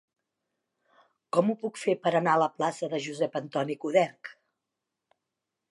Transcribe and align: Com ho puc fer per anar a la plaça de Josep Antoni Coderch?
Com 1.37 1.51
ho 1.51 1.55
puc 1.65 1.77
fer 1.81 1.95
per 2.07 2.15
anar 2.21 2.33
a 2.37 2.41
la 2.45 2.49
plaça 2.55 2.91
de 2.95 3.03
Josep 3.09 3.39
Antoni 3.43 3.77
Coderch? 3.85 4.33